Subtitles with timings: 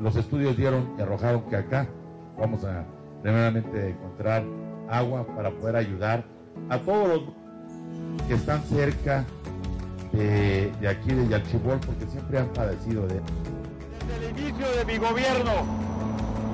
[0.00, 1.88] los estudios dieron y arrojaron que acá
[2.38, 2.84] vamos a
[3.22, 4.44] primeramente encontrar
[4.88, 6.24] agua para poder ayudar
[6.70, 9.24] a todos los que están cerca
[10.12, 13.20] de, aquí de Yalchibol porque siempre han padecido de
[14.08, 15.52] Desde el inicio de mi gobierno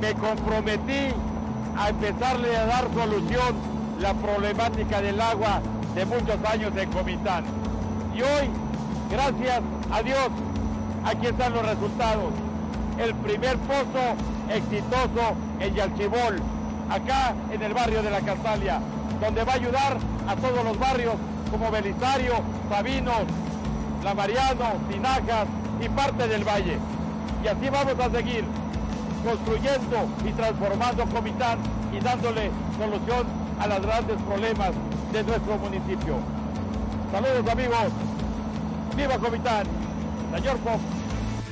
[0.01, 1.15] me comprometí
[1.77, 3.55] a empezarle a dar solución
[4.01, 5.61] la problemática del agua
[5.95, 7.45] de muchos años en Comitán.
[8.15, 8.51] Y hoy,
[9.11, 9.61] gracias
[9.93, 10.29] a Dios,
[11.05, 12.44] aquí están los resultados.
[12.99, 14.15] El primer pozo
[14.49, 16.41] exitoso en Yalchibol,
[16.89, 18.81] acá en el barrio de la Castalia,
[19.21, 19.97] donde va a ayudar
[20.29, 21.15] a todos los barrios
[21.51, 22.35] como Belisario,
[22.71, 23.25] Sabinos,
[24.05, 25.47] La Mariano, Tinajas
[25.81, 26.79] y parte del valle.
[27.43, 28.45] Y así vamos a seguir
[29.25, 31.59] construyendo y transformando Comitán
[31.93, 33.27] y dándole solución
[33.61, 34.71] a los grandes problemas
[35.13, 36.17] de nuestro municipio.
[37.11, 37.93] Saludos amigos.
[38.97, 39.67] ¡Viva Comitán!
[40.35, 41.04] Señor Fox.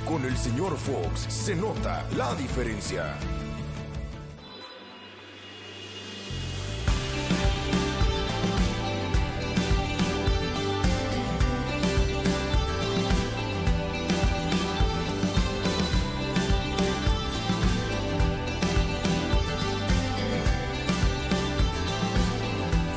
[0.06, 3.14] Con el señor Fox se nota la diferencia.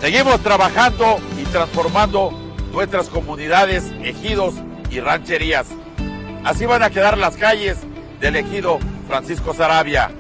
[0.02, 2.32] Seguimos trabajando y transformando
[2.72, 4.54] nuestras comunidades, ejidos
[4.92, 5.68] y rancherías.
[6.46, 7.76] Así van a quedar las calles
[8.20, 10.12] del ejido Francisco Sarabia.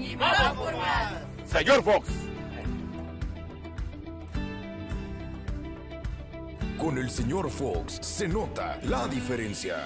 [0.00, 1.12] Y vamos por más.
[1.46, 2.08] Señor Fox.
[6.78, 9.76] Con el señor Fox se nota la diferencia.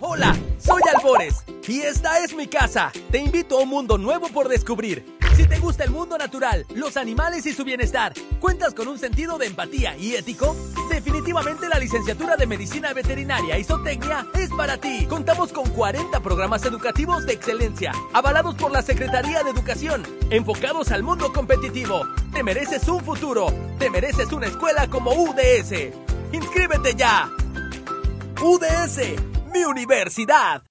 [0.00, 2.92] Hola, soy Albores y esta es mi casa.
[3.10, 5.04] Te invito a un mundo nuevo por descubrir.
[5.36, 9.36] Si te gusta el mundo natural, los animales y su bienestar, ¿cuentas con un sentido
[9.36, 10.56] de empatía y ético?
[10.94, 15.06] Definitivamente la licenciatura de Medicina Veterinaria y Zootecnia es para ti.
[15.08, 21.02] Contamos con 40 programas educativos de excelencia, avalados por la Secretaría de Educación, enfocados al
[21.02, 22.02] mundo competitivo.
[22.32, 23.46] Te mereces un futuro,
[23.80, 25.72] te mereces una escuela como UDS.
[26.30, 27.28] ¡Inscríbete ya!
[28.40, 29.20] UDS,
[29.52, 30.62] mi universidad.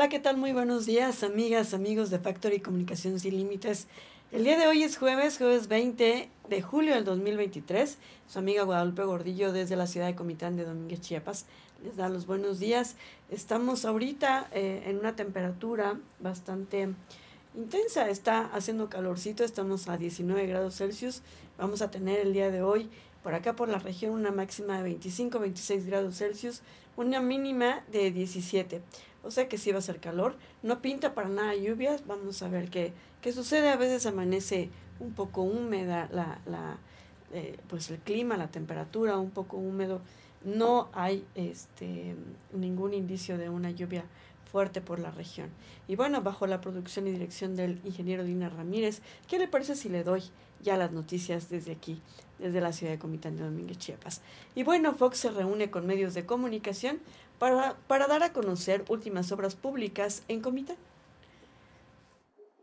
[0.00, 0.38] Hola, ¿qué tal?
[0.38, 3.86] Muy buenos días, amigas, amigos de Factory Comunicación Sin Límites.
[4.32, 7.98] El día de hoy es jueves, jueves 20 de julio del 2023.
[8.26, 11.44] Su amiga Guadalupe Gordillo desde la ciudad de Comitán de Domínguez, Chiapas,
[11.84, 12.96] les da los buenos días.
[13.30, 16.94] Estamos ahorita eh, en una temperatura bastante
[17.54, 18.08] intensa.
[18.08, 21.20] Está haciendo calorcito, estamos a 19 grados Celsius.
[21.58, 22.88] Vamos a tener el día de hoy
[23.22, 26.62] por acá por la región una máxima de 25, 26 grados Celsius,
[26.96, 28.80] una mínima de 17.
[29.22, 30.36] O sea que sí va a ser calor.
[30.62, 32.06] No pinta para nada lluvias.
[32.06, 33.68] Vamos a ver qué, qué sucede.
[33.68, 36.78] A veces amanece un poco húmeda la, la
[37.32, 40.00] eh, pues el clima, la temperatura, un poco húmedo.
[40.44, 42.16] No hay este
[42.52, 44.04] ningún indicio de una lluvia
[44.50, 45.50] fuerte por la región.
[45.86, 49.88] Y bueno, bajo la producción y dirección del ingeniero Dina Ramírez, ¿qué le parece si
[49.88, 50.22] le doy
[50.60, 52.00] ya las noticias desde aquí,
[52.38, 54.22] desde la ciudad de Comitán de Domínguez, Chiapas?
[54.54, 56.98] Y bueno, Fox se reúne con medios de comunicación
[57.40, 60.76] para, para dar a conocer últimas obras públicas en Comitán.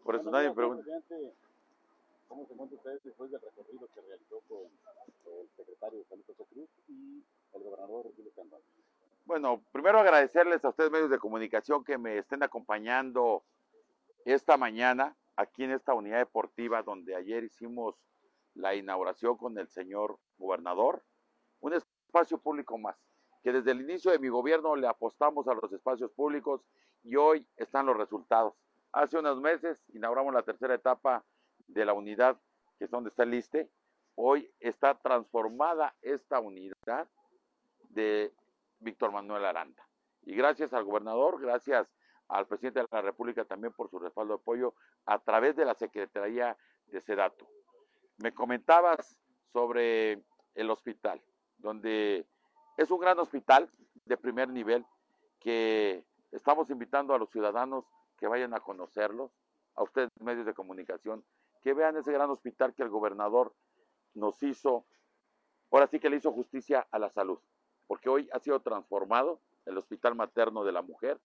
[0.04, 0.86] Por eso nadie pregunta.
[2.28, 4.60] ¿Cómo se encuentra usted después del recorrido que realizó con
[5.40, 6.24] el secretario de Salud
[6.54, 8.62] Cruz y el gobernador Rodrigo Candón?
[9.26, 13.44] Bueno, primero agradecerles a ustedes medios de comunicación que me estén acompañando
[14.26, 17.96] esta mañana aquí en esta unidad deportiva donde ayer hicimos
[18.54, 21.04] la inauguración con el señor gobernador,
[21.62, 22.96] un espacio público más,
[23.48, 26.60] que desde el inicio de mi gobierno le apostamos a los espacios públicos
[27.02, 28.54] y hoy están los resultados.
[28.92, 31.24] Hace unos meses inauguramos la tercera etapa
[31.66, 32.38] de la unidad,
[32.78, 33.72] que es donde está el liste.
[34.16, 37.08] Hoy está transformada esta unidad
[37.88, 38.34] de
[38.80, 39.88] Víctor Manuel Aranda.
[40.24, 41.88] Y gracias al gobernador, gracias
[42.28, 44.74] al presidente de la República también por su respaldo de apoyo
[45.06, 46.58] a través de la Secretaría
[46.88, 47.48] de Sedato.
[48.18, 49.18] Me comentabas
[49.54, 50.22] sobre
[50.54, 51.22] el hospital,
[51.58, 52.28] donde
[52.78, 53.70] es un gran hospital
[54.06, 54.86] de primer nivel
[55.40, 57.86] que estamos invitando a los ciudadanos
[58.18, 59.32] que vayan a conocerlos,
[59.76, 61.24] a ustedes medios de comunicación,
[61.62, 63.54] que vean ese gran hospital que el gobernador
[64.14, 64.86] nos hizo,
[65.72, 67.40] ahora sí que le hizo justicia a la salud,
[67.88, 71.20] porque hoy ha sido transformado el Hospital Materno de la Mujer,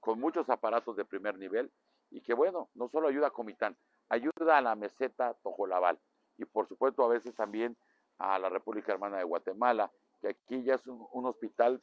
[0.00, 1.72] con muchos aparatos de primer nivel,
[2.10, 3.76] y que bueno, no solo ayuda a Comitán,
[4.08, 5.98] ayuda a la meseta Tojolabal,
[6.36, 7.76] y por supuesto a veces también
[8.18, 9.90] a la República Hermana de Guatemala,
[10.24, 11.78] que aquí ya es un, hospital,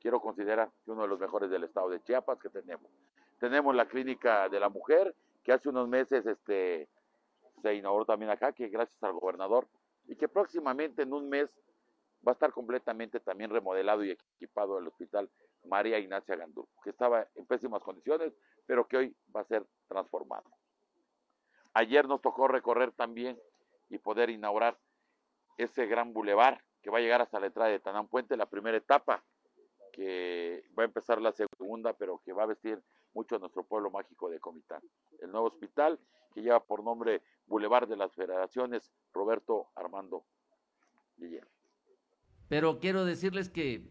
[0.00, 2.90] quiero considerar que uno de los mejores del estado de Chiapas que tenemos.
[3.38, 6.88] Tenemos la clínica de la mujer, que hace unos meses este,
[7.62, 9.68] se inauguró también acá, que gracias al gobernador,
[10.08, 11.48] y que próximamente en un mes
[12.26, 15.30] va a estar completamente también remodelado y equipado el hospital
[15.64, 18.32] María Ignacia Gandú, que estaba en pésimas condiciones,
[18.66, 20.50] pero que hoy va a ser transformado.
[21.72, 23.38] Ayer nos tocó recorrer también
[23.90, 24.76] y poder inaugurar
[25.56, 28.76] ese gran bulevar que va a llegar hasta la entrada de Tanán Puente, la primera
[28.76, 29.20] etapa,
[29.92, 32.80] que va a empezar la segunda, pero que va a vestir
[33.12, 34.80] mucho a nuestro pueblo mágico de Comitán.
[35.18, 35.98] El nuevo hospital
[36.32, 40.26] que lleva por nombre Boulevard de las Federaciones, Roberto Armando
[41.16, 41.44] Guillén.
[42.48, 43.82] Pero quiero decirles que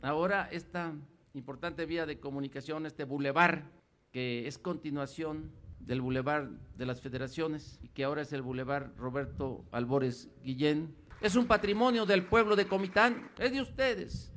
[0.00, 0.94] ahora esta
[1.34, 3.64] importante vía de comunicación, este bulevar,
[4.12, 5.50] que es continuación
[5.80, 10.94] del Boulevard de las Federaciones y que ahora es el Boulevard Roberto Albores Guillén.
[11.20, 14.32] Es un patrimonio del pueblo de Comitán, es de ustedes.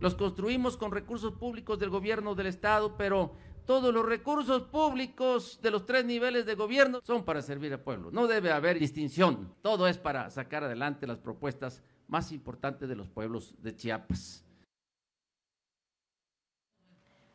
[0.00, 3.34] Los construimos con recursos públicos del gobierno del Estado, pero
[3.66, 8.10] todos los recursos públicos de los tres niveles de gobierno son para servir al pueblo.
[8.10, 9.54] No debe haber distinción.
[9.60, 14.47] Todo es para sacar adelante las propuestas más importantes de los pueblos de Chiapas.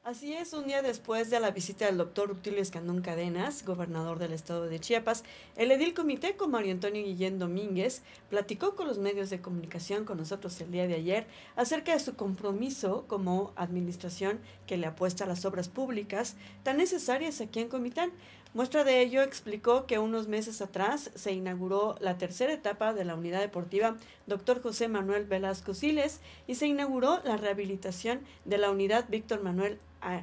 [0.06, 4.34] Así es, un día después de la visita del doctor Rutilio Escandón Cadenas, gobernador del
[4.34, 5.24] estado de Chiapas,
[5.56, 10.18] el edil comité con Mario Antonio Guillén Domínguez platicó con los medios de comunicación con
[10.18, 15.28] nosotros el día de ayer acerca de su compromiso como administración que le apuesta a
[15.28, 18.12] las obras públicas tan necesarias aquí en Comitán.
[18.54, 23.16] Muestra de ello explicó que unos meses atrás se inauguró la tercera etapa de la
[23.16, 23.96] unidad deportiva
[24.28, 24.62] Dr.
[24.62, 29.80] José Manuel Velasco Siles y se inauguró la rehabilitación de la unidad Víctor Manuel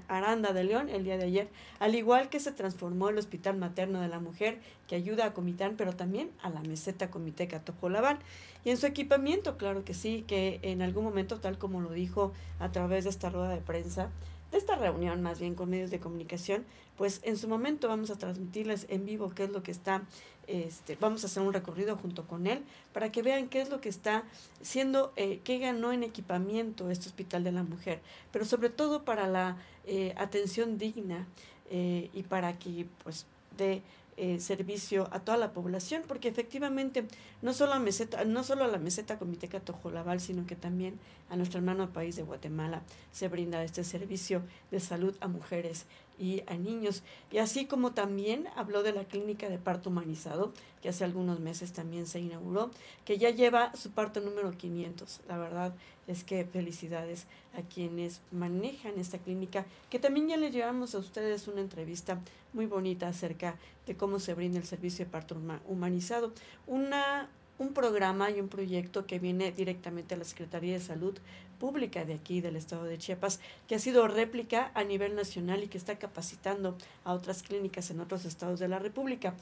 [0.07, 1.49] Aranda de León el día de ayer,
[1.81, 5.75] al igual que se transformó el Hospital Materno de la Mujer, que ayuda a Comitán,
[5.77, 8.19] pero también a la meseta Comiteca Tojolabal.
[8.65, 12.33] Y en su equipamiento, claro que sí, que en algún momento, tal como lo dijo
[12.61, 14.11] a través de esta rueda de prensa,
[14.51, 16.65] de esta reunión más bien con medios de comunicación,
[16.97, 20.03] pues en su momento vamos a transmitirles en vivo qué es lo que está,
[20.47, 22.63] este, vamos a hacer un recorrido junto con él
[22.93, 24.25] para que vean qué es lo que está
[24.61, 28.01] siendo, eh, qué ganó en equipamiento este Hospital de la Mujer,
[28.33, 29.57] pero sobre todo para la
[29.87, 31.27] eh, atención digna
[31.71, 33.27] eh, y para que pues
[33.57, 33.83] de
[34.23, 37.07] eh, servicio a toda la población, porque efectivamente
[37.41, 41.01] no solo a, meseta, no solo a la meseta Comiteca Tojolabal, sino que también
[41.31, 42.83] a nuestro hermano país de Guatemala
[43.13, 45.87] se brinda este servicio de salud a mujeres
[46.21, 47.03] y a niños.
[47.33, 50.53] Y así como también habló de la clínica de parto humanizado,
[50.83, 52.71] que hace algunos meses también se inauguró,
[53.07, 55.21] que ya lleva su parto número 500.
[55.27, 55.75] La verdad
[56.07, 57.27] es que felicidades
[57.57, 62.21] a quienes manejan esta clínica, que también ya les llevamos a ustedes una entrevista
[62.53, 63.57] muy bonita acerca
[63.87, 65.37] de cómo se brinda el servicio de parto
[65.67, 66.33] humanizado.
[66.67, 71.19] Una un programa y un proyecto que viene directamente a la Secretaría de Salud
[71.59, 73.39] Pública de aquí, del estado de Chiapas,
[73.69, 76.75] que ha sido réplica a nivel nacional y que está capacitando
[77.05, 79.35] a otras clínicas en otros estados de la República.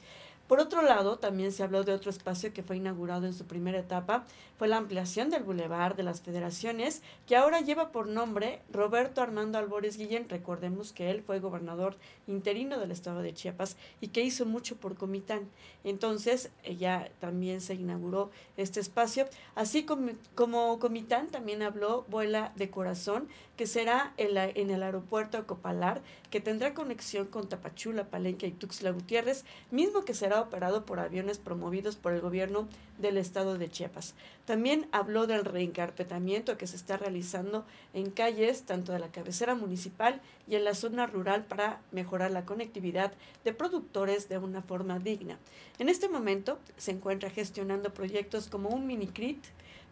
[0.49, 3.77] Por otro lado, también se habló de otro espacio que fue inaugurado en su primera
[3.77, 4.25] etapa,
[4.57, 9.59] fue la ampliación del Boulevard de las Federaciones, que ahora lleva por nombre Roberto Armando
[9.59, 10.27] Albores Guillén.
[10.27, 14.95] Recordemos que él fue gobernador interino del estado de Chiapas y que hizo mucho por
[14.95, 15.47] Comitán.
[15.83, 19.27] Entonces, ya también se inauguró este espacio.
[19.53, 26.01] Así como, Comitán también habló Vuela de Corazón, que será en el aeropuerto de Copalar,
[26.31, 31.37] que tendrá conexión con Tapachula, Palenque y Tuxtla Gutiérrez, mismo que será operado por aviones
[31.37, 32.67] promovidos por el gobierno
[32.97, 34.13] del estado de Chiapas.
[34.45, 40.21] También habló del reencarpetamiento que se está realizando en calles tanto de la cabecera municipal
[40.47, 45.37] y en la zona rural para mejorar la conectividad de productores de una forma digna.
[45.77, 49.43] En este momento se encuentra gestionando proyectos como un mini CRIT,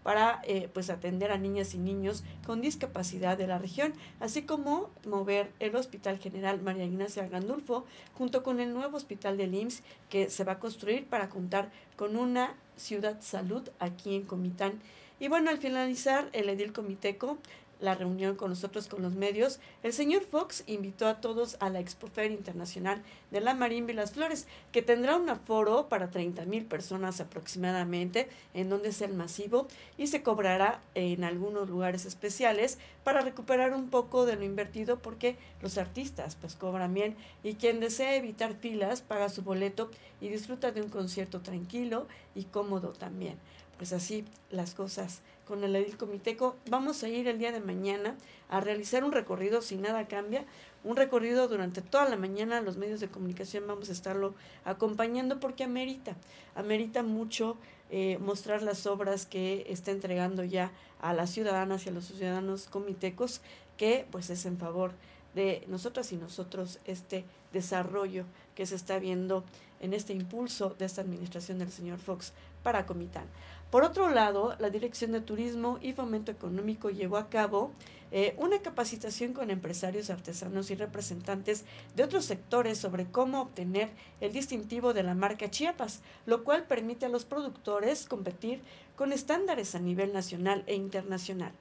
[0.04, 4.90] para eh, pues atender a niñas y niños con discapacidad de la región, así como
[5.06, 7.86] mover el Hospital General María Ignacia Gandulfo
[8.18, 12.16] junto con el nuevo hospital del IMSS que se va a construir para contar con
[12.16, 14.80] una ciudad salud aquí en Comitán.
[15.20, 17.40] Y bueno, al finalizar, el edil comiteco
[17.80, 21.80] la reunión con nosotros, con los medios, el señor Fox invitó a todos a la
[21.80, 27.22] Expofer Internacional de la Marín Las Flores, que tendrá un aforo para 30 mil personas
[27.22, 29.68] aproximadamente, en donde es el masivo,
[29.98, 35.38] y se cobrará en algunos lugares especiales para recuperar un poco de lo invertido, porque
[35.62, 40.72] los artistas pues cobran bien, y quien desea evitar filas paga su boleto y disfruta
[40.72, 43.38] de un concierto tranquilo y cómodo también.
[43.78, 46.56] Pues así las cosas con el Edil Comiteco.
[46.70, 48.16] Vamos a ir el día de mañana
[48.50, 50.46] a realizar un recorrido si nada cambia,
[50.84, 52.62] un recorrido durante toda la mañana.
[52.62, 54.34] Los medios de comunicación vamos a estarlo
[54.66, 56.16] acompañando porque amerita,
[56.56, 57.58] amerita mucho
[57.90, 62.68] eh, mostrar las obras que está entregando ya a las ciudadanas y a los ciudadanos
[62.68, 63.42] comitecos,
[63.78, 64.92] que pues es en favor
[65.36, 69.46] de nosotras y nosotros este desarrollo que se está viendo
[69.80, 72.34] en este impulso de esta administración del señor Fox
[72.68, 73.24] para Comitán.
[73.72, 77.72] Por otro lado, la Dirección de Turismo y Fomento Económico llevó a cabo
[78.12, 81.64] eh, una capacitación con empresarios, artesanos y representantes
[81.96, 87.06] de otros sectores sobre cómo obtener el distintivo de la marca Chiapas, lo cual permite
[87.06, 88.62] a los productores competir
[88.98, 91.54] con estándares a nivel nacional e internacional.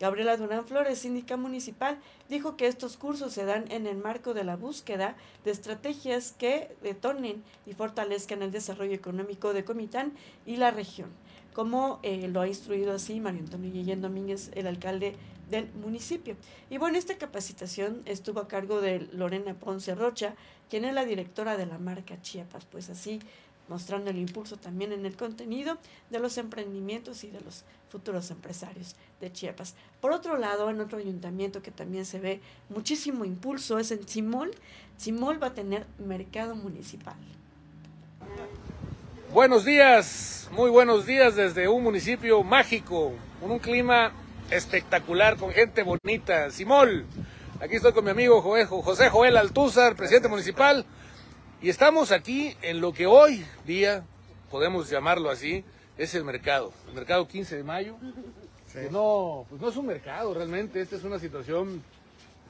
[0.00, 1.98] Gabriela Durán Flores, síndica municipal,
[2.28, 6.76] dijo que estos cursos se dan en el marco de la búsqueda de estrategias que
[6.82, 10.12] detonen y fortalezcan el desarrollo económico de Comitán
[10.46, 11.10] y la región
[11.54, 15.14] como eh, lo ha instruido así Mario Antonio Guillén Domínguez, el alcalde
[15.48, 16.36] del municipio.
[16.68, 20.34] Y bueno, esta capacitación estuvo a cargo de Lorena Ponce Rocha,
[20.68, 23.20] quien es la directora de la marca Chiapas, pues así
[23.68, 25.78] mostrando el impulso también en el contenido
[26.10, 29.74] de los emprendimientos y de los futuros empresarios de Chiapas.
[30.00, 34.50] Por otro lado, en otro ayuntamiento que también se ve muchísimo impulso es en Simol.
[34.96, 37.16] Simol va a tener mercado municipal.
[39.32, 44.12] Buenos días, muy buenos días desde un municipio mágico, con un clima
[44.50, 46.50] espectacular, con gente bonita.
[46.50, 47.04] Simol,
[47.60, 50.86] aquí estoy con mi amigo José Joel Altúzar, presidente municipal,
[51.64, 54.04] y estamos aquí en lo que hoy día,
[54.50, 55.64] podemos llamarlo así,
[55.96, 57.96] es el mercado, el mercado 15 de mayo.
[58.90, 61.82] no, pues no es un mercado realmente, esta es una situación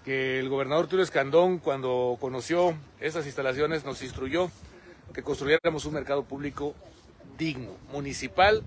[0.04, 4.50] que el gobernador Tulio Escandón, cuando conoció esas instalaciones, nos instruyó
[5.12, 6.74] que construyéramos un mercado público
[7.38, 8.64] digno, municipal,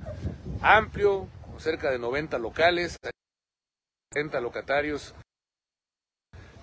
[0.62, 2.96] amplio, con cerca de 90 locales,
[4.14, 5.14] 60 locatarios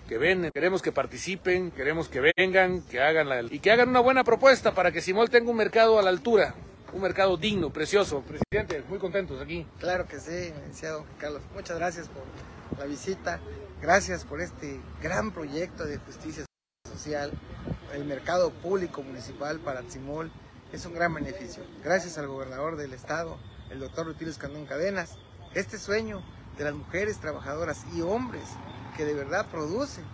[0.08, 4.00] que ven, queremos que participen, queremos que vengan, que hagan la, y que hagan una
[4.00, 6.54] buena propuesta para que Simol tenga un mercado a la altura,
[6.92, 8.22] un mercado digno, precioso.
[8.22, 9.66] Presidente, muy contentos aquí.
[9.80, 11.42] Claro que sí, licenciado Carlos.
[11.54, 12.22] Muchas gracias por
[12.78, 13.40] la visita,
[13.80, 16.44] gracias por este gran proyecto de justicia
[16.90, 17.32] social
[17.94, 20.30] el mercado público municipal para Tzimol
[20.72, 21.62] es un gran beneficio.
[21.84, 23.38] Gracias al gobernador del estado,
[23.70, 25.16] el doctor Rutilio Escandón Cadenas,
[25.54, 26.22] este sueño
[26.58, 28.42] de las mujeres trabajadoras y hombres
[28.96, 30.04] que de verdad producen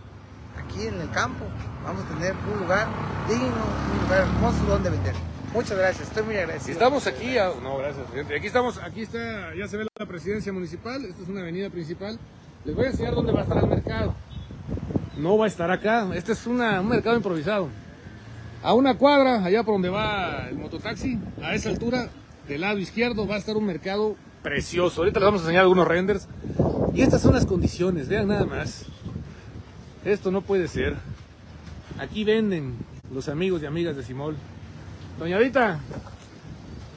[0.56, 1.44] aquí en el campo,
[1.84, 2.88] vamos a tener un lugar
[3.28, 5.14] digno, un lugar hermoso donde vender.
[5.52, 6.72] Muchas gracias, estoy muy agradecido.
[6.72, 8.06] Estamos aquí, no, gracias,
[8.36, 12.18] Aquí estamos, aquí está, ya se ve la presidencia municipal, esta es una avenida principal.
[12.64, 14.14] Les voy a enseñar dónde va a estar el mercado
[15.20, 16.08] no va a estar acá.
[16.14, 16.58] Este es un
[16.88, 17.68] mercado improvisado.
[18.62, 22.08] A una cuadra, allá por donde va el mototaxi, a esa altura,
[22.48, 25.00] del lado izquierdo, va a estar un mercado precioso.
[25.00, 26.28] Ahorita les vamos a enseñar algunos renders.
[26.94, 28.86] Y estas son las condiciones, vean nada más.
[30.04, 30.96] Esto no puede ser.
[31.98, 32.76] Aquí venden
[33.12, 34.36] los amigos y amigas de Simol.
[35.18, 35.80] Doña Dita,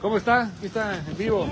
[0.00, 0.46] ¿cómo está?
[0.56, 1.46] Aquí está en vivo.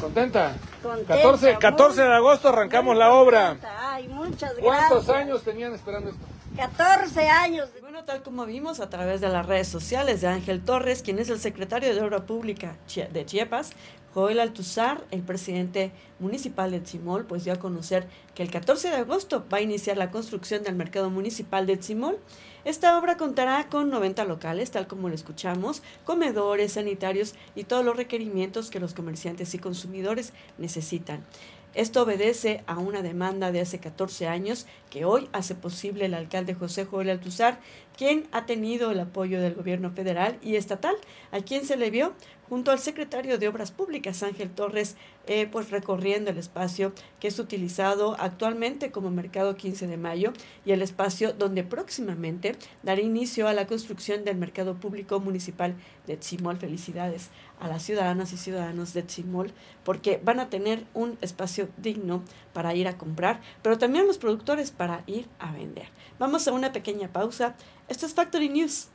[0.00, 0.54] ¿Contenta?
[0.82, 3.56] Contenta 14, 14 de agosto arrancamos la obra.
[3.80, 4.62] Ay, muchas gracias.
[4.62, 6.24] ¿Cuántos años tenían esperando esto?
[6.58, 7.68] 14 años.
[7.80, 11.30] Bueno, tal como vimos a través de las redes sociales de Ángel Torres, quien es
[11.30, 12.76] el secretario de Obra Pública
[13.12, 13.70] de Chiapas,
[14.12, 18.96] Joel Altuzar, el presidente municipal de Tzimol, pues dio a conocer que el 14 de
[18.96, 22.18] agosto va a iniciar la construcción del mercado municipal de Tzimol.
[22.64, 27.96] Esta obra contará con 90 locales, tal como lo escuchamos, comedores, sanitarios y todos los
[27.96, 31.24] requerimientos que los comerciantes y consumidores necesitan.
[31.74, 36.54] Esto obedece a una demanda de hace 14 años que hoy hace posible el alcalde
[36.54, 37.60] José Joel Altuzar,
[37.96, 40.94] quien ha tenido el apoyo del gobierno federal y estatal,
[41.32, 42.14] a quien se le vio
[42.48, 47.38] junto al secretario de Obras Públicas, Ángel Torres, eh, pues recorriendo el espacio que es
[47.38, 50.32] utilizado actualmente como Mercado 15 de Mayo
[50.64, 55.74] y el espacio donde próximamente dará inicio a la construcción del Mercado Público Municipal
[56.06, 56.56] de Tzimol.
[56.56, 57.28] Felicidades
[57.60, 59.52] a las ciudadanas y ciudadanos de Tzimol
[59.84, 64.70] porque van a tener un espacio digno para ir a comprar, pero también los productores
[64.70, 65.88] para ir a vender.
[66.18, 67.54] Vamos a una pequeña pausa.
[67.88, 68.88] Esto es Factory News.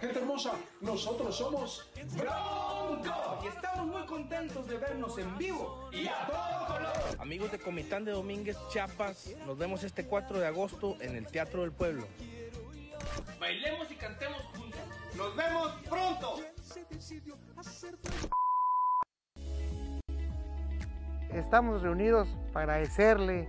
[0.00, 3.38] Gente hermosa, nosotros somos Bronco.
[3.46, 6.92] Estamos muy contentos de vernos en vivo y a todo color.
[7.18, 11.62] Amigos de Comitán de Domínguez, Chiapas, nos vemos este 4 de agosto en el Teatro
[11.62, 12.06] del Pueblo.
[13.38, 14.80] Bailemos y cantemos juntos.
[15.14, 16.40] Nos vemos pronto.
[21.34, 23.48] Estamos reunidos para agradecerle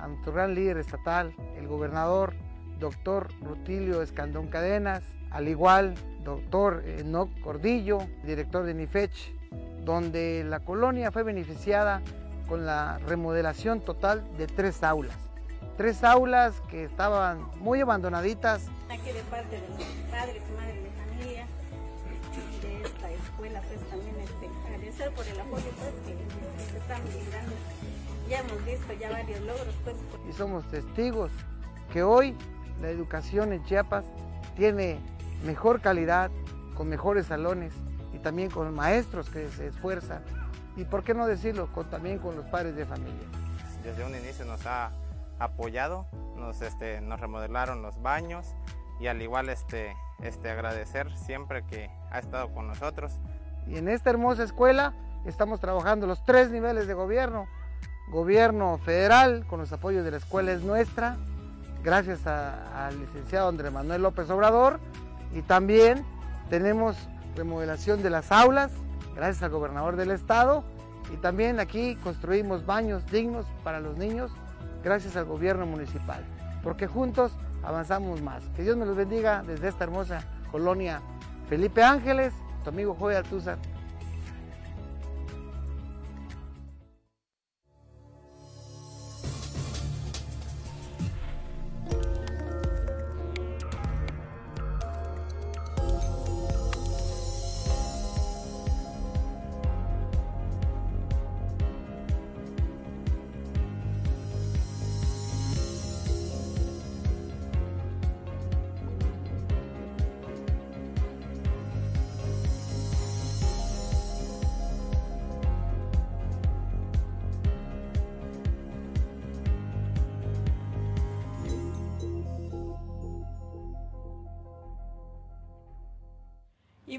[0.00, 2.34] a nuestro gran líder estatal, el gobernador,
[2.80, 5.94] doctor Rutilio Escandón Cadenas, al igual
[6.24, 9.34] doctor Enoc Cordillo, director de NIFECH,
[9.84, 12.02] donde la colonia fue beneficiada
[12.48, 15.16] con la remodelación total de tres aulas.
[15.76, 18.66] Tres aulas que estaban muy abandonaditas.
[18.90, 19.78] Aquí de parte de los
[20.10, 21.46] padres madres de familia
[22.60, 24.48] de esta escuela, pues también este,
[24.90, 27.52] agradecer por el apoyo pues, que, que están brindando.
[28.28, 29.74] Ya hemos visto ya varios logros.
[29.84, 29.96] Pues.
[30.28, 31.30] Y somos testigos
[31.92, 32.36] que hoy
[32.80, 34.04] la educación en Chiapas
[34.56, 34.98] tiene
[35.44, 36.30] mejor calidad,
[36.76, 37.74] con mejores salones
[38.12, 40.22] y también con maestros que se esfuerzan.
[40.76, 43.26] Y por qué no decirlo, con, también con los padres de familia.
[43.82, 44.92] Desde un inicio nos ha
[45.38, 46.06] apoyado,
[46.36, 48.46] nos, este, nos remodelaron los baños
[49.00, 53.18] y al igual este, este, agradecer siempre que ha estado con nosotros.
[53.70, 57.46] Y en esta hermosa escuela estamos trabajando los tres niveles de gobierno.
[58.08, 61.16] Gobierno federal, con los apoyos de la escuela es nuestra,
[61.84, 64.80] gracias al licenciado Andrés Manuel López Obrador,
[65.32, 66.04] y también
[66.48, 66.96] tenemos
[67.36, 68.72] remodelación de las aulas,
[69.14, 70.64] gracias al gobernador del estado,
[71.14, 74.32] y también aquí construimos baños dignos para los niños,
[74.82, 76.24] gracias al gobierno municipal,
[76.64, 78.42] porque juntos avanzamos más.
[78.56, 81.00] Que Dios me los bendiga desde esta hermosa colonia
[81.48, 83.58] Felipe Ángeles, tu amigo Joy Altúzar.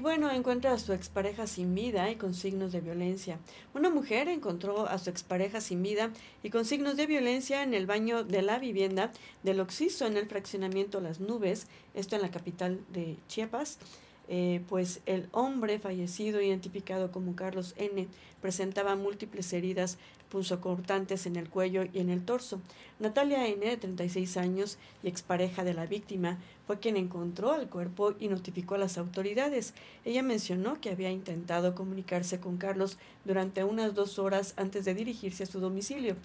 [0.02, 3.38] Bueno, encuentra a su expareja sin vida y con signos de violencia.
[3.72, 6.10] Una mujer encontró a su expareja sin vida
[6.42, 9.12] y con signos de violencia en el baño de la vivienda
[9.44, 13.78] del Oxiso en el fraccionamiento Las Nubes, esto en la capital de Chiapas.
[14.28, 18.08] Eh, pues el hombre fallecido, identificado como Carlos N.,
[18.40, 22.60] presentaba múltiples heridas punzocortantes en el cuello y en el torso.
[22.98, 28.14] Natalia N., de 36 años y expareja de la víctima, fue quien encontró el cuerpo
[28.18, 29.74] y notificó a las autoridades.
[30.06, 35.42] Ella mencionó que había intentado comunicarse con Carlos durante unas dos horas antes de dirigirse
[35.42, 36.16] a su domicilio.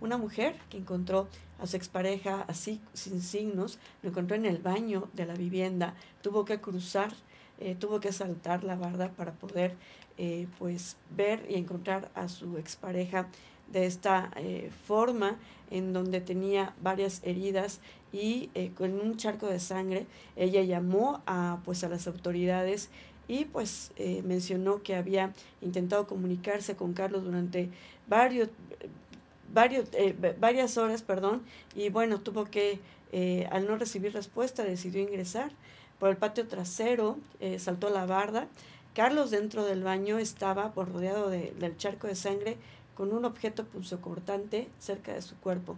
[0.00, 1.26] Una mujer que encontró
[1.58, 6.44] a su expareja así sin signos, lo encontró en el baño de la vivienda, tuvo
[6.44, 7.14] que cruzar
[7.58, 9.74] eh, tuvo que saltar la barda para poder
[10.18, 13.28] eh, pues ver y encontrar a su expareja
[13.72, 15.36] de esta eh, forma
[15.70, 17.80] en donde tenía varias heridas
[18.12, 22.88] y con un charco de sangre ella llamó a pues a las autoridades
[23.26, 23.92] y pues
[24.24, 27.68] mencionó que había intentado comunicarse con Carlos durante
[28.06, 28.48] varios
[29.52, 29.88] varios
[30.38, 31.42] varias horas perdón
[31.74, 32.78] y bueno tuvo que
[33.50, 35.50] al no recibir respuesta decidió ingresar
[35.98, 38.48] por el patio trasero, eh, saltó la barda.
[38.94, 42.56] Carlos dentro del baño estaba rodeado de, del charco de sangre
[42.94, 45.76] con un objeto punzocortante cerca de su cuerpo.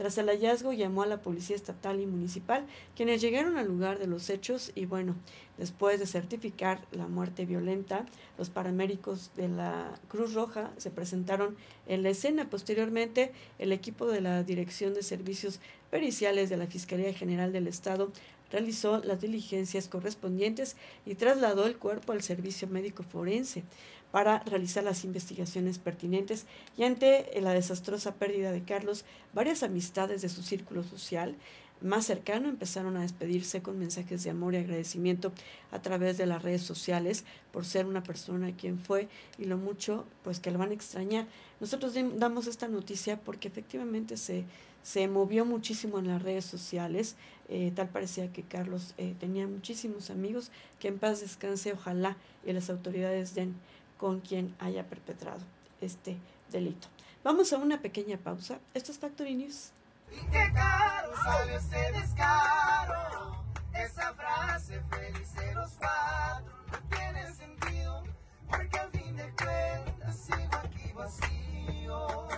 [0.00, 2.64] Tras el hallazgo llamó a la policía estatal y municipal,
[2.96, 5.14] quienes llegaron al lugar de los hechos y bueno,
[5.58, 8.06] después de certificar la muerte violenta,
[8.38, 11.54] los paramédicos de la Cruz Roja se presentaron
[11.86, 12.48] en la escena.
[12.48, 15.60] Posteriormente, el equipo de la Dirección de Servicios
[15.90, 18.10] Periciales de la Fiscalía General del Estado
[18.50, 23.64] realizó las diligencias correspondientes y trasladó el cuerpo al servicio médico forense
[24.10, 26.46] para realizar las investigaciones pertinentes.
[26.76, 31.36] Y ante la desastrosa pérdida de Carlos, varias amistades de su círculo social
[31.80, 35.32] más cercano empezaron a despedirse con mensajes de amor y agradecimiento
[35.70, 40.04] a través de las redes sociales por ser una persona quien fue y lo mucho
[40.22, 41.26] pues que lo van a extrañar.
[41.58, 44.44] Nosotros damos esta noticia porque efectivamente se,
[44.82, 47.16] se movió muchísimo en las redes sociales,
[47.48, 52.52] eh, tal parecía que Carlos eh, tenía muchísimos amigos, que en paz descanse, ojalá y
[52.52, 53.54] las autoridades den
[54.00, 55.40] con quien haya perpetrado
[55.82, 56.16] este
[56.50, 56.88] delito.
[57.22, 58.58] Vamos a una pequeña pausa.
[58.72, 59.72] Esto es Factory News.
[60.10, 63.44] Y qué caro sale ese descaro.
[63.74, 68.02] Esa frase felices los cuatro no tiene sentido.
[68.48, 72.28] porque al fin de cuentas sigo aquí vacío.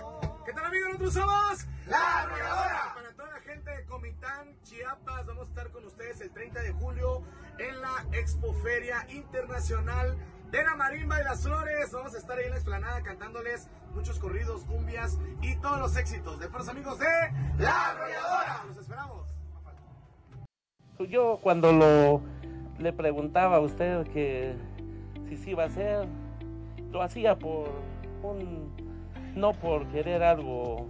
[0.45, 0.89] ¿Qué tal amigos?
[0.89, 2.93] Nosotros somos La Arrolladora.
[2.93, 6.73] Para toda la gente de Comitán, Chiapas, vamos a estar con ustedes el 30 de
[6.73, 7.23] julio
[7.57, 10.17] en la Expoferia Internacional
[10.53, 11.91] de la Marimba y las Flores.
[11.91, 16.39] Vamos a estar ahí en la explanada cantándoles muchos corridos, cumbias y todos los éxitos
[16.39, 17.07] de los amigos de
[17.57, 18.63] La Arrolladora.
[18.67, 19.35] Los esperamos.
[21.09, 22.21] Yo cuando lo
[22.77, 24.55] le preguntaba a usted que
[25.27, 26.07] si sí iba a ser,
[26.91, 27.71] lo hacía por
[28.21, 28.71] un
[29.35, 30.85] no por querer algo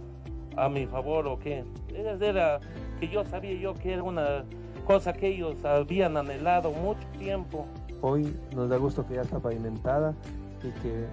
[0.58, 1.64] a mi favor o qué.
[1.88, 2.60] Era,
[3.00, 4.44] que yo sabía yo que era una
[4.86, 7.66] cosa que ellos habían anhelado mucho tiempo.
[8.06, 10.12] Hoy nos da gusto que ya está pavimentada
[10.62, 11.06] y que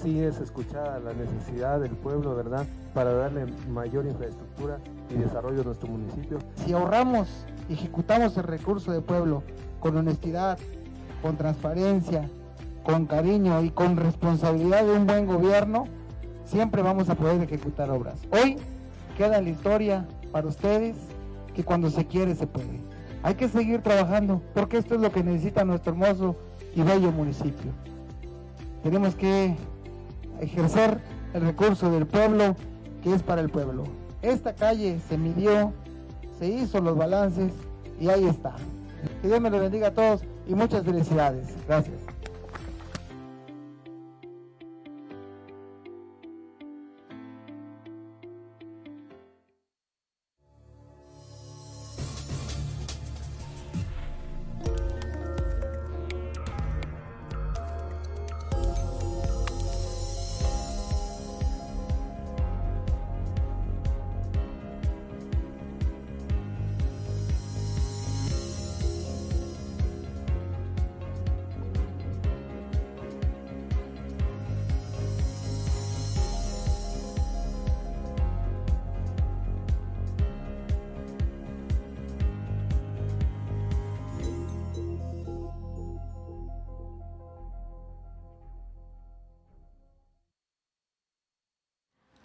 [0.00, 2.64] sí es escuchada la necesidad del pueblo, ¿verdad?
[2.94, 4.78] Para darle mayor infraestructura
[5.10, 6.38] y desarrollo a nuestro municipio.
[6.64, 7.28] Si ahorramos,
[7.68, 9.42] ejecutamos el recurso del pueblo
[9.80, 10.60] con honestidad,
[11.22, 12.30] con transparencia,
[12.84, 15.86] con cariño y con responsabilidad de un buen gobierno,
[16.44, 18.20] siempre vamos a poder ejecutar obras.
[18.30, 18.58] Hoy
[19.16, 20.94] queda la historia para ustedes
[21.52, 22.87] que cuando se quiere se puede.
[23.22, 26.36] Hay que seguir trabajando porque esto es lo que necesita nuestro hermoso
[26.74, 27.72] y bello municipio.
[28.82, 29.56] Tenemos que
[30.40, 30.98] ejercer
[31.34, 32.56] el recurso del pueblo
[33.02, 33.84] que es para el pueblo.
[34.22, 35.72] Esta calle se midió,
[36.38, 37.52] se hizo los balances
[38.00, 38.54] y ahí está.
[39.22, 41.48] Que Dios me lo bendiga a todos y muchas felicidades.
[41.66, 42.07] Gracias.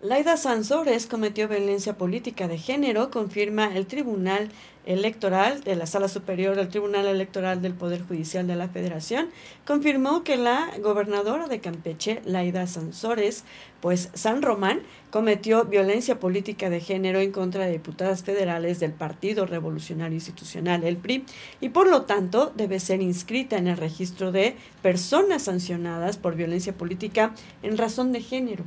[0.03, 4.49] Laida Sansores cometió violencia política de género, confirma el Tribunal
[4.85, 9.29] Electoral de la Sala Superior del Tribunal Electoral del Poder Judicial de la Federación.
[9.65, 13.43] Confirmó que la gobernadora de Campeche, Laida Sansores,
[13.81, 19.45] pues San Román, cometió violencia política de género en contra de diputadas federales del Partido
[19.45, 21.25] Revolucionario Institucional, el PRI,
[21.61, 26.73] y por lo tanto debe ser inscrita en el registro de personas sancionadas por violencia
[26.73, 28.63] política en razón de género.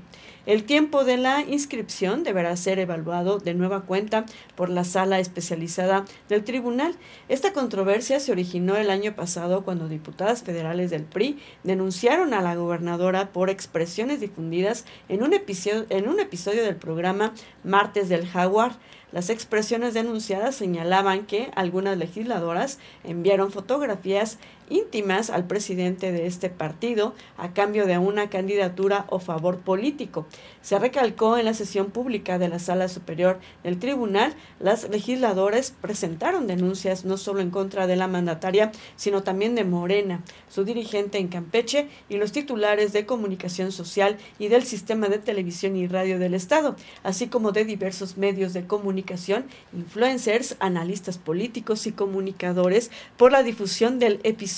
[0.46, 6.04] El tiempo de la inscripción deberá ser evaluado de nueva cuenta por la sala especializada
[6.28, 6.94] del tribunal.
[7.28, 12.54] Esta controversia se originó el año pasado cuando diputadas federales del PRI denunciaron a la
[12.54, 17.32] gobernadora por expresiones difundidas en un episodio, en un episodio del programa
[17.64, 18.72] Martes del Jaguar.
[19.12, 24.38] Las expresiones denunciadas señalaban que algunas legisladoras enviaron fotografías
[24.68, 30.26] íntimas al presidente de este partido a cambio de una candidatura o favor político.
[30.62, 36.46] Se recalcó en la sesión pública de la Sala Superior del Tribunal, las legisladores presentaron
[36.46, 41.28] denuncias no solo en contra de la mandataria, sino también de Morena, su dirigente en
[41.28, 46.34] Campeche y los titulares de comunicación social y del sistema de televisión y radio del
[46.34, 53.42] Estado, así como de diversos medios de comunicación, influencers, analistas políticos y comunicadores por la
[53.42, 54.55] difusión del episodio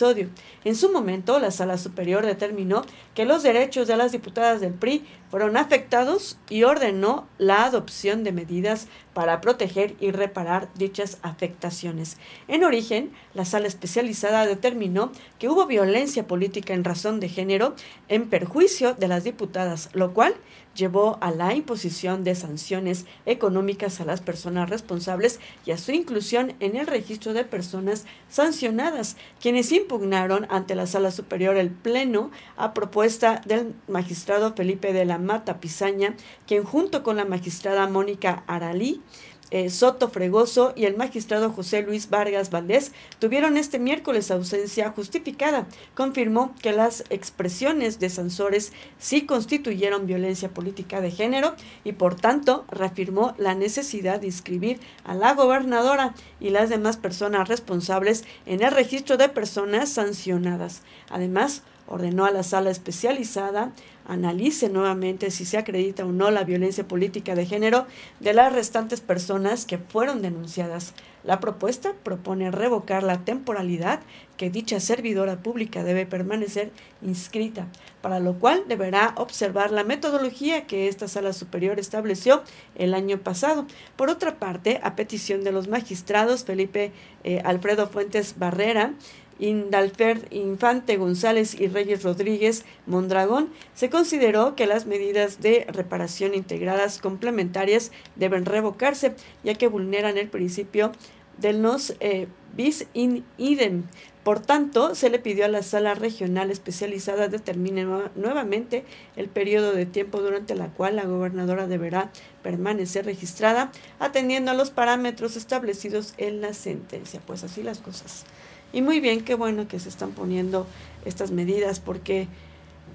[0.65, 2.83] en su momento, la Sala Superior determinó
[3.15, 8.33] que los derechos de las diputadas del PRI fueron afectados y ordenó la adopción de
[8.33, 12.19] medidas para proteger y reparar dichas afectaciones.
[12.47, 17.75] En origen, la sala especializada determinó que hubo violencia política en razón de género
[18.09, 20.35] en perjuicio de las diputadas, lo cual
[20.79, 26.55] llevó a la imposición de sanciones económicas a las personas responsables y a su inclusión
[26.61, 32.73] en el registro de personas sancionadas, quienes impugnaron ante la Sala Superior el Pleno a
[32.75, 36.15] propuesta del magistrado Felipe de la Mata Pizaña,
[36.47, 39.03] quien junto con la magistrada Mónica Aralí
[39.51, 45.67] eh, Soto Fregoso y el magistrado José Luis Vargas Valdés tuvieron este miércoles ausencia justificada.
[45.95, 52.67] Confirmó que las expresiones de Sansores sí constituyeron violencia política de género y por tanto
[52.71, 58.73] reafirmó la necesidad de inscribir a la gobernadora y las demás personas responsables en el
[58.73, 60.83] registro de personas sancionadas.
[61.09, 63.73] Además, ordenó a la sala especializada
[64.09, 67.87] analice nuevamente si se acredita o no la violencia política de género
[68.19, 70.95] de las restantes personas que fueron denunciadas.
[71.25, 74.01] La propuesta propone revocar la temporalidad
[74.39, 76.71] que dicha servidora pública debe permanecer
[77.03, 77.67] inscrita,
[78.01, 82.43] para lo cual deberá observar la metodología que esta sala superior estableció
[82.77, 83.67] el año pasado.
[83.97, 86.93] Por otra parte, a petición de los magistrados Felipe
[87.25, 88.95] eh, Alfredo Fuentes Barrera,
[89.39, 96.99] Indalfer Infante González y Reyes Rodríguez Mondragón, se consideró que las medidas de reparación integradas
[96.99, 100.93] complementarias deben revocarse, ya que vulneran el principio
[101.39, 103.85] del nos eh, bis in idem.
[104.25, 108.85] Por tanto, se le pidió a la sala regional especializada determine nuevamente
[109.17, 112.11] el periodo de tiempo durante la cual la gobernadora deberá
[112.43, 117.23] permanecer registrada, atendiendo a los parámetros establecidos en la sentencia.
[117.25, 118.27] Pues así las cosas.
[118.73, 120.67] Y muy bien, qué bueno que se están poniendo
[121.05, 122.29] estas medidas porque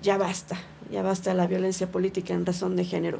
[0.03, 0.57] ya basta,
[0.91, 3.19] ya basta la violencia política en razón de género.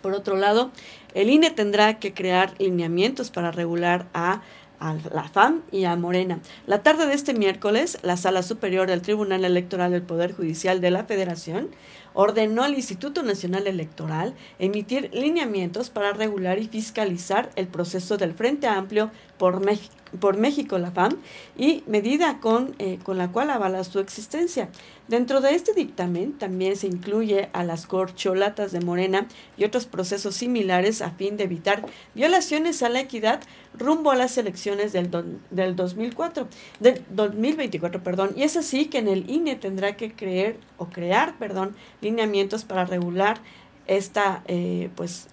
[0.00, 0.70] Por otro lado,
[1.14, 4.42] el INE tendrá que crear lineamientos para regular a,
[4.80, 6.38] a, la FAM y a Morena.
[6.66, 10.92] La tarde de este miércoles, la Sala Superior del Tribunal Electoral del Poder Judicial de
[10.92, 11.68] la Federación
[12.14, 18.68] ordenó al Instituto Nacional Electoral emitir lineamientos para regular y fiscalizar el proceso del Frente
[18.68, 21.16] Amplio por México por México, la FAM,
[21.56, 24.68] y medida con, eh, con la cual avala su existencia.
[25.08, 30.34] Dentro de este dictamen también se incluye a las corcholatas de Morena y otros procesos
[30.34, 33.40] similares a fin de evitar violaciones a la equidad
[33.74, 35.10] rumbo a las elecciones del,
[35.50, 36.48] del 2004,
[36.80, 38.32] del 2024, perdón.
[38.36, 42.84] Y es así que en el INE tendrá que creer o crear, perdón, lineamientos para
[42.84, 43.40] regular
[43.86, 45.28] esta, eh, pues,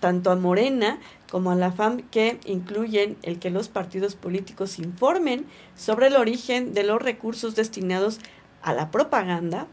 [0.00, 0.98] tanto a Morena
[1.34, 6.74] como a la FAM que incluyen el que los partidos políticos informen sobre el origen
[6.74, 8.20] de los recursos destinados
[8.62, 9.66] a la propaganda,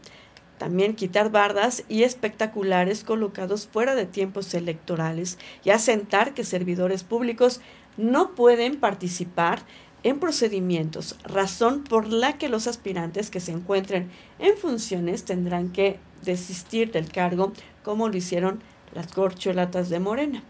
[0.58, 7.60] también quitar bardas y espectaculares colocados fuera de tiempos electorales y asentar que servidores públicos
[7.96, 9.62] no pueden participar
[10.02, 16.00] en procedimientos, razón por la que los aspirantes que se encuentren en funciones tendrán que
[16.24, 17.52] desistir del cargo
[17.84, 18.64] como lo hicieron
[18.96, 20.42] las corcholatas de Morena.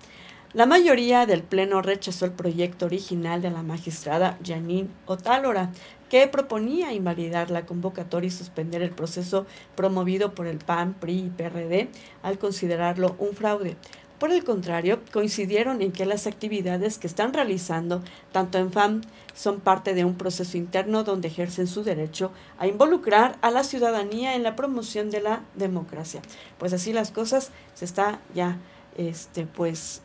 [0.54, 5.70] La mayoría del Pleno rechazó el proyecto original de la magistrada Janine Otálora,
[6.10, 11.30] que proponía invalidar la convocatoria y suspender el proceso promovido por el PAN, PRI y
[11.30, 11.88] PRD
[12.22, 13.78] al considerarlo un fraude.
[14.18, 19.00] Por el contrario, coincidieron en que las actividades que están realizando, tanto en FAM,
[19.34, 24.36] son parte de un proceso interno donde ejercen su derecho a involucrar a la ciudadanía
[24.36, 26.20] en la promoción de la democracia.
[26.58, 28.58] Pues así las cosas se está ya
[28.98, 30.02] este pues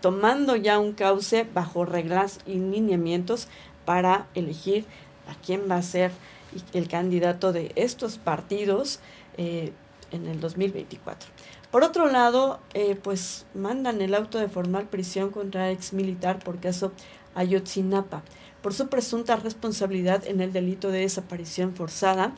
[0.00, 3.48] tomando ya un cauce bajo reglas y lineamientos
[3.84, 4.84] para elegir
[5.28, 6.12] a quién va a ser
[6.72, 9.00] el candidato de estos partidos
[9.36, 9.72] eh,
[10.10, 11.28] en el 2024.
[11.70, 16.60] Por otro lado, eh, pues mandan el auto de formal prisión contra ex militar por
[16.60, 16.92] caso
[17.34, 18.22] Ayotzinapa
[18.66, 22.32] por su presunta responsabilidad en el delito de desaparición forzada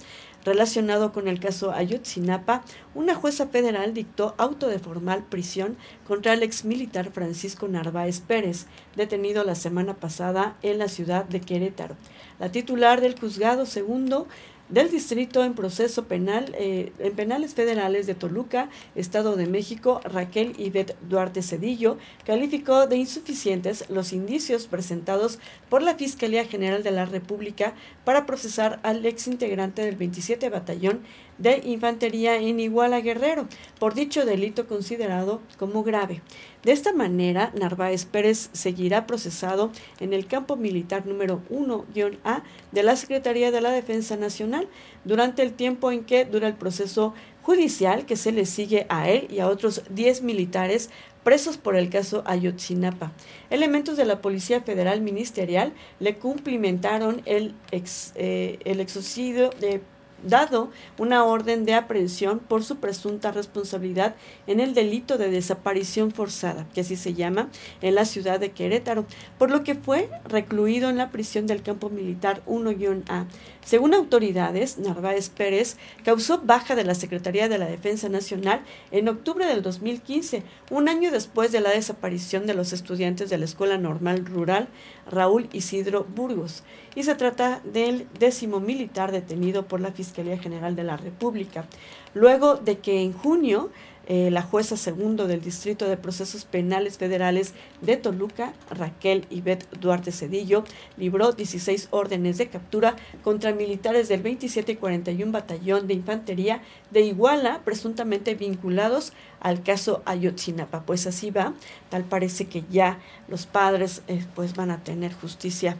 [0.48, 2.62] Relacionado con el caso Ayotzinapa,
[2.94, 8.64] una jueza federal dictó auto de formal prisión contra el ex militar Francisco Narváez Pérez,
[8.96, 11.96] detenido la semana pasada en la ciudad de Querétaro.
[12.40, 14.26] La titular del juzgado segundo
[14.68, 20.54] del distrito en proceso penal eh, en penales federales de Toluca, Estado de México, Raquel
[20.58, 27.06] Ivette Duarte Cedillo, calificó de insuficientes los indicios presentados por la Fiscalía General de la
[27.06, 31.00] República para procesar al ex integrante del 27 Batallón
[31.38, 33.46] de Infantería en Iguala Guerrero
[33.78, 36.20] por dicho delito considerado como grave.
[36.64, 39.70] De esta manera, Narváez Pérez seguirá procesado
[40.00, 44.68] en el campo militar número 1-A de la Secretaría de la Defensa Nacional
[45.04, 49.28] durante el tiempo en que dura el proceso judicial que se le sigue a él
[49.30, 50.90] y a otros 10 militares
[51.24, 53.12] presos por el caso Ayotzinapa.
[53.50, 59.80] Elementos de la Policía Federal Ministerial le cumplimentaron el, ex, eh, el exocidio de
[60.22, 64.14] dado una orden de aprehensión por su presunta responsabilidad
[64.46, 67.48] en el delito de desaparición forzada, que así se llama,
[67.82, 69.06] en la ciudad de Querétaro,
[69.38, 73.26] por lo que fue recluido en la prisión del campo militar 1-A.
[73.64, 79.46] Según autoridades, Narváez Pérez causó baja de la Secretaría de la Defensa Nacional en octubre
[79.46, 84.24] del 2015, un año después de la desaparición de los estudiantes de la Escuela Normal
[84.24, 84.68] Rural
[85.10, 86.62] Raúl Isidro Burgos,
[86.98, 91.64] y se trata del décimo militar detenido por la Fiscalía General de la República.
[92.12, 93.70] Luego de que en junio
[94.08, 100.12] eh, la jueza segundo del Distrito de Procesos Penales Federales de Toluca, Raquel Ivette Duarte
[100.12, 100.64] Cedillo,
[100.96, 107.02] libró 16 órdenes de captura contra militares del 27 y 41 Batallón de Infantería de
[107.02, 110.84] Iguala, presuntamente vinculados al caso Ayotzinapa.
[110.84, 111.52] Pues así va,
[111.90, 115.76] tal parece que ya los padres eh, pues van a tener justicia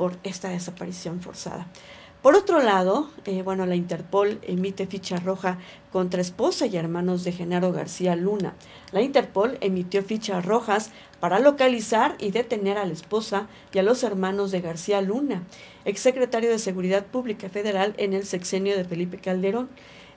[0.00, 1.66] por esta desaparición forzada.
[2.22, 5.58] Por otro lado, eh, bueno, la Interpol emite ficha roja
[5.92, 8.54] contra esposa y hermanos de Genaro García Luna.
[8.92, 14.02] La Interpol emitió fichas rojas para localizar y detener a la esposa y a los
[14.02, 15.42] hermanos de García Luna,
[15.84, 19.68] exsecretario de Seguridad Pública Federal en el sexenio de Felipe Calderón.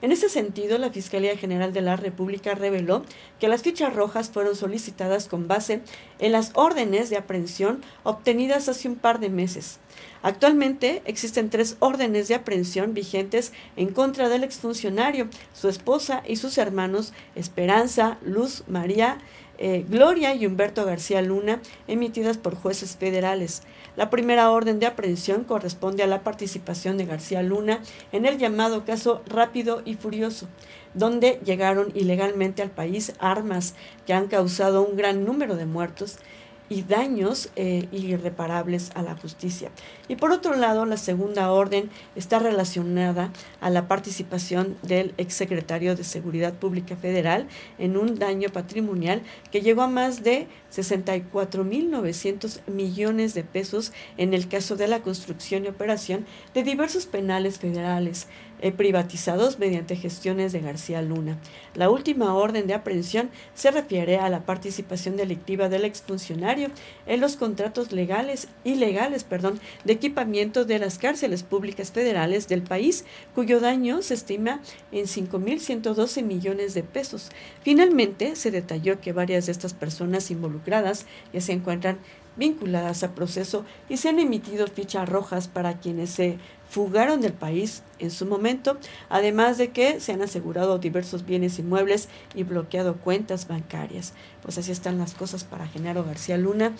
[0.04, 3.06] En ese sentido, la Fiscalía General de la República reveló
[3.40, 5.80] que las fichas rojas fueron solicitadas con base
[6.18, 9.78] en las órdenes de aprehensión obtenidas hace un par de meses.
[10.20, 16.58] Actualmente existen tres órdenes de aprehensión vigentes en contra del exfuncionario, su esposa y sus
[16.58, 19.16] hermanos Esperanza, Luz, María,
[19.58, 23.62] eh, Gloria y Humberto García Luna, emitidas por jueces federales.
[23.96, 28.84] La primera orden de aprehensión corresponde a la participación de García Luna en el llamado
[28.84, 30.48] caso Rápido y Furioso,
[30.94, 33.74] donde llegaron ilegalmente al país armas
[34.06, 36.18] que han causado un gran número de muertos
[36.68, 39.70] y daños eh, irreparables a la justicia.
[40.08, 46.04] Y por otro lado, la segunda orden está relacionada a la participación del exsecretario de
[46.04, 47.46] Seguridad Pública Federal
[47.78, 54.48] en un daño patrimonial que llegó a más de 64.900 millones de pesos en el
[54.48, 58.26] caso de la construcción y operación de diversos penales federales
[58.64, 61.36] eh, privatizados mediante gestiones de García Luna.
[61.74, 66.70] La última orden de aprehensión se refiere a la participación delictiva del exfuncionario
[67.04, 73.04] en los contratos legales ilegales, perdón, de equipamiento de las cárceles públicas federales del país,
[73.34, 77.28] cuyo daño se estima en 5.112 millones de pesos.
[77.60, 81.98] Finalmente, se detalló que varias de estas personas involucradas ya se encuentran
[82.36, 86.38] vinculadas a proceso y se han emitido fichas rojas para quienes se
[86.74, 92.08] fugaron del país en su momento, además de que se han asegurado diversos bienes inmuebles
[92.34, 94.12] y bloqueado cuentas bancarias.
[94.42, 96.72] Pues así están las cosas para Genaro García Luna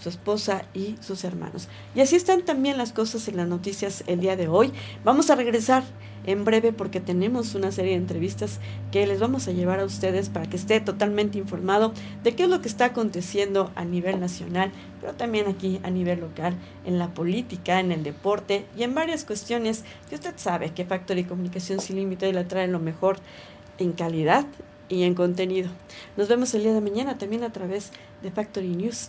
[0.00, 1.68] su esposa y sus hermanos.
[1.94, 4.72] Y así están también las cosas en las noticias el día de hoy.
[5.04, 5.82] Vamos a regresar
[6.26, 8.60] en breve porque tenemos una serie de entrevistas
[8.92, 12.48] que les vamos a llevar a ustedes para que esté totalmente informado de qué es
[12.48, 17.14] lo que está aconteciendo a nivel nacional, pero también aquí a nivel local, en la
[17.14, 21.96] política, en el deporte y en varias cuestiones que usted sabe que Factory Comunicación Sin
[21.96, 23.18] Límite la trae lo mejor
[23.78, 24.44] en calidad
[24.88, 25.70] y en contenido.
[26.16, 27.90] Nos vemos el día de mañana también a través
[28.22, 29.08] de Factory News.